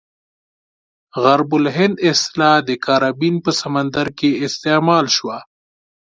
[1.23, 5.37] غرب الهند اصطلاح د کاربین په سمندرګي کې استعمال شوه.